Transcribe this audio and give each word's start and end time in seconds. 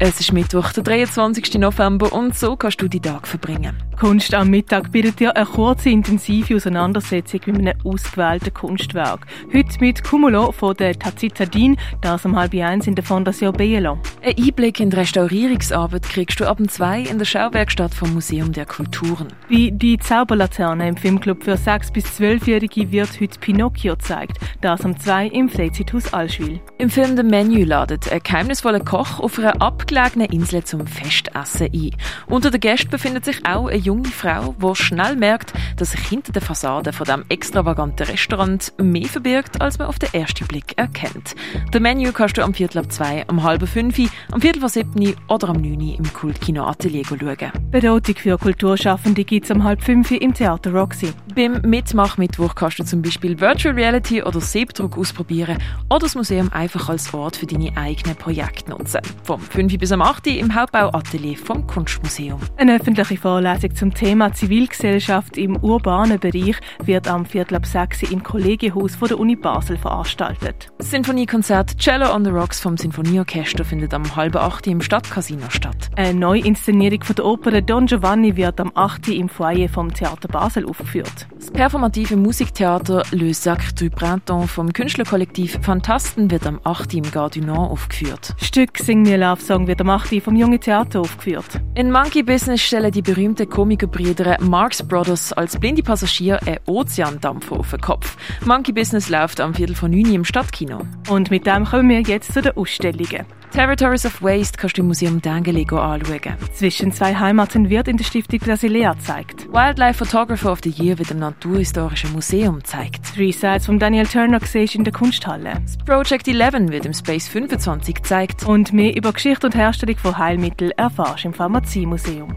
Es 0.00 0.20
ist 0.20 0.32
Mittwoch, 0.32 0.72
der 0.72 0.84
23. 0.84 1.54
November 1.54 2.12
und 2.12 2.38
so 2.38 2.54
kannst 2.54 2.80
du 2.80 2.86
die 2.86 3.00
Tag 3.00 3.26
verbringen. 3.26 3.76
Kunst 3.98 4.32
am 4.32 4.48
Mittag 4.48 4.92
bietet 4.92 5.18
dir 5.18 5.36
eine 5.36 5.44
kurze, 5.44 5.90
intensive 5.90 6.54
Auseinandersetzung 6.54 7.40
mit 7.46 7.66
einem 7.66 7.80
ausgewählten 7.84 8.54
Kunstwerk. 8.54 9.26
Heute 9.52 9.80
mit 9.80 10.04
Cumulo 10.04 10.52
von 10.52 10.76
der 10.76 10.96
Tazitadin, 10.96 11.76
das 12.00 12.24
um 12.24 12.36
halb 12.36 12.54
eins 12.54 12.86
in 12.86 12.94
der 12.94 13.02
Fondation 13.02 13.52
Bielo. 13.52 13.98
Ein 14.22 14.36
Einblick 14.38 14.78
in 14.78 14.90
die 14.90 14.96
Restaurierungsarbeit 14.96 16.04
kriegst 16.04 16.38
du 16.38 16.46
ab 16.46 16.58
zwei 16.68 17.00
in 17.00 17.18
der 17.18 17.24
Schauwerkstatt 17.24 17.92
vom 17.92 18.14
Museum 18.14 18.52
der 18.52 18.66
Kulturen. 18.66 19.26
Wie 19.48 19.72
die 19.72 19.98
Zauberlaterne 19.98 20.86
im 20.86 20.96
Filmclub 20.96 21.42
für 21.42 21.54
6- 21.54 21.92
bis 21.92 22.04
12-Jährige 22.04 22.92
wird 22.92 23.20
heute 23.20 23.40
Pinocchio 23.40 23.96
gezeigt, 23.96 24.38
das 24.60 24.84
um 24.84 24.96
zwei 24.96 25.26
im 25.26 25.48
Freizeithaus 25.48 26.12
Allschwil. 26.12 26.60
Im 26.78 26.88
Film 26.88 27.16
The 27.16 27.24
Menu 27.24 27.64
ladet 27.64 28.12
ein 28.12 28.20
geheimnisvoller 28.22 28.78
Koch 28.78 29.18
auf 29.18 29.40
einer 29.40 29.60
abgelegenen 29.88 30.28
Insel 30.30 30.64
zum 30.64 30.86
Festessen 30.86 31.68
ein. 31.72 31.90
Unter 32.26 32.50
den 32.50 32.60
Gästen 32.60 32.90
befindet 32.90 33.24
sich 33.24 33.46
auch 33.46 33.68
eine 33.68 33.78
junge 33.78 34.08
Frau, 34.08 34.54
die 34.58 34.74
schnell 34.74 35.16
merkt, 35.16 35.54
dass 35.80 35.92
sich 35.92 36.00
hinter 36.00 36.32
der 36.32 36.42
Fassade 36.42 36.92
von 36.92 37.06
dem 37.06 37.24
extravaganten 37.28 38.06
Restaurant 38.06 38.72
mehr 38.78 39.06
verbirgt, 39.06 39.60
als 39.60 39.78
man 39.78 39.88
auf 39.88 39.98
den 39.98 40.12
ersten 40.12 40.46
Blick 40.46 40.76
erkennt. 40.76 41.34
The 41.72 41.80
Menu 41.80 42.12
kannst 42.12 42.36
du 42.36 42.42
am 42.42 42.54
Viertel 42.54 42.78
ab 42.78 42.92
zwei, 42.92 43.24
am 43.28 43.42
halben 43.42 43.66
fünf, 43.66 43.98
am 44.32 44.40
Viertel 44.40 44.60
vor 44.60 44.68
sieben 44.68 45.14
oder 45.28 45.48
am 45.48 45.60
neun 45.60 45.80
im 45.80 46.12
Kultkino 46.12 46.64
Atelier 46.64 47.04
schauen. 47.04 47.52
Beratung 47.70 48.16
für 48.16 48.38
Kulturschaffende 48.38 49.24
gibt 49.24 49.44
es 49.44 49.50
um 49.50 49.64
halb 49.64 49.82
fünf 49.82 50.10
im 50.10 50.34
Theater 50.34 50.72
Roxy. 50.72 51.12
Beim 51.34 51.60
Mitmachmittwoch 51.62 52.54
kannst 52.54 52.80
du 52.80 52.84
zum 52.84 53.02
Beispiel 53.02 53.38
Virtual 53.38 53.74
Reality 53.74 54.22
oder 54.22 54.40
Siebdruck 54.40 54.98
ausprobieren 54.98 55.58
oder 55.88 56.00
das 56.00 56.14
Museum 56.14 56.52
einfach 56.52 56.88
als 56.88 57.12
Ort 57.14 57.36
für 57.36 57.46
deine 57.46 57.76
eigenen 57.76 58.16
Projekte 58.16 58.70
nutzen. 58.70 59.00
Vom 59.22 59.40
5 59.40 59.78
bis 59.78 59.92
am 59.92 60.02
8 60.02 60.26
im 60.28 60.54
Hauptbauatelier 60.54 61.36
vom 61.36 61.66
Kunstmuseum. 61.66 62.40
Eine 62.56 62.76
öffentliche 62.76 63.16
Vorlesung 63.16 63.74
zum 63.74 63.94
Thema 63.94 64.32
Zivilgesellschaft 64.32 65.36
im 65.36 65.56
urbanen 65.68 66.18
Bereich 66.18 66.56
wird 66.82 67.06
am 67.08 67.26
Viertel 67.26 67.56
ab 67.56 67.66
6 67.66 68.04
im 68.10 68.22
Kollegienhaus 68.22 68.96
von 68.96 69.08
der 69.08 69.20
Uni 69.20 69.36
Basel 69.36 69.76
veranstaltet. 69.76 70.72
Das 70.78 70.90
Sinfoniekonzert 70.90 71.78
Cello 71.78 72.14
on 72.14 72.24
the 72.24 72.30
Rocks 72.30 72.60
vom 72.60 72.76
Sinfonieorchester 72.76 73.64
findet 73.64 73.92
am 73.92 74.16
halben 74.16 74.38
8 74.38 74.66
im 74.68 74.80
Stadtcasino 74.80 75.50
statt. 75.50 75.90
Eine 75.96 76.18
Neuinszenierung 76.18 77.04
von 77.04 77.16
der 77.16 77.24
Oper 77.26 77.60
Don 77.60 77.86
Giovanni 77.86 78.36
wird 78.36 78.60
am 78.60 78.72
8 78.74 79.08
im 79.08 79.28
Foyer 79.28 79.68
vom 79.68 79.92
Theater 79.92 80.28
Basel 80.28 80.66
aufgeführt. 80.66 81.28
Das 81.34 81.50
performative 81.50 82.16
Musiktheater 82.16 83.02
Le 83.10 83.34
Sacre 83.34 83.72
du 83.74 83.90
Printemps 83.90 84.52
vom 84.52 84.72
Künstlerkollektiv 84.72 85.58
Fantasten 85.62 86.30
wird 86.30 86.46
am 86.46 86.60
8 86.64 86.94
im 86.94 87.02
Nord 87.12 87.70
aufgeführt. 87.70 88.34
Stück 88.38 88.78
Sing 88.78 89.02
Me 89.02 89.16
Love 89.16 89.42
Song 89.42 89.66
wird 89.66 89.80
am 89.80 89.90
8 89.90 90.22
vom 90.22 90.36
Junge 90.36 90.58
Theater 90.58 91.00
aufgeführt. 91.00 91.60
In 91.74 91.90
Monkey 91.90 92.22
Business 92.22 92.62
stellen 92.62 92.90
die 92.90 93.02
berühmten 93.02 93.48
Komikerbrüder 93.48 94.38
Marx 94.40 94.82
Brothers 94.82 95.32
als 95.32 95.57
blinde 95.58 95.82
Passagier 95.82 96.40
einen 96.46 96.58
Ozeandampfer 96.66 97.56
auf 97.56 97.70
den 97.70 97.80
Kopf. 97.80 98.16
Monkey 98.44 98.72
Business 98.72 99.08
läuft 99.08 99.40
am 99.40 99.54
Viertel 99.54 99.74
von 99.74 99.90
9 99.90 100.14
im 100.14 100.24
Stadtkino. 100.24 100.86
Und 101.08 101.30
mit 101.30 101.46
dem 101.46 101.64
kommen 101.64 101.88
wir 101.88 102.00
jetzt 102.00 102.32
zu 102.32 102.42
den 102.42 102.56
Ausstellungen. 102.56 103.26
Territories 103.50 104.04
of 104.04 104.22
Waste 104.22 104.58
kannst 104.58 104.76
du 104.76 104.82
im 104.82 104.88
Museum 104.88 105.22
Dengeli 105.22 105.62
anschauen. 105.62 106.36
Zwischen 106.52 106.92
zwei 106.92 107.14
Heimaten 107.14 107.70
wird 107.70 107.88
in 107.88 107.96
der 107.96 108.04
Stiftung 108.04 108.40
Brasilea 108.40 108.92
gezeigt. 108.92 109.48
Wildlife 109.50 110.04
Photographer 110.04 110.52
of 110.52 110.60
the 110.62 110.70
Year 110.70 110.98
wird 110.98 111.10
im 111.10 111.18
Naturhistorischen 111.18 112.12
Museum 112.12 112.56
gezeigt. 112.56 113.14
Three 113.14 113.32
Sides 113.32 113.66
von 113.66 113.78
Daniel 113.78 114.06
Turner 114.06 114.40
siehst 114.44 114.74
in 114.74 114.84
der 114.84 114.92
Kunsthalle. 114.92 115.54
Das 115.62 115.78
Project 115.78 116.28
11 116.28 116.70
wird 116.70 116.86
im 116.86 116.92
Space 116.92 117.28
25 117.28 117.94
gezeigt. 117.94 118.44
Und 118.44 118.72
mehr 118.72 118.94
über 118.94 119.12
Geschichte 119.12 119.46
und 119.46 119.54
Herstellung 119.54 119.96
von 119.96 120.18
Heilmitteln 120.18 120.72
erfährst 120.72 121.24
im 121.24 121.32
Pharmaziemuseum. 121.32 122.36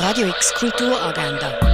Radio 0.00 0.26
X 0.26 0.52
Kulturagenda. 0.54 1.73